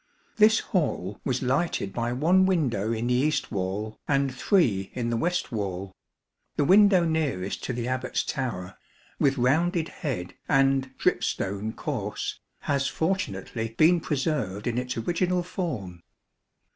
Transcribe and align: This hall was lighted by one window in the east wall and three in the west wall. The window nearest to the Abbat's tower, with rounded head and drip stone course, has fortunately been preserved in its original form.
This 0.37 0.61
hall 0.73 1.21
was 1.23 1.43
lighted 1.43 1.93
by 1.93 2.11
one 2.11 2.47
window 2.47 2.91
in 2.91 3.05
the 3.05 3.13
east 3.13 3.51
wall 3.51 3.99
and 4.07 4.33
three 4.33 4.89
in 4.95 5.11
the 5.11 5.15
west 5.15 5.51
wall. 5.51 5.91
The 6.55 6.65
window 6.65 7.05
nearest 7.05 7.63
to 7.65 7.73
the 7.73 7.85
Abbat's 7.87 8.23
tower, 8.23 8.79
with 9.19 9.37
rounded 9.37 9.89
head 9.89 10.33
and 10.49 10.97
drip 10.97 11.23
stone 11.23 11.73
course, 11.73 12.39
has 12.61 12.87
fortunately 12.87 13.75
been 13.77 13.99
preserved 13.99 14.65
in 14.65 14.79
its 14.79 14.97
original 14.97 15.43
form. 15.43 16.01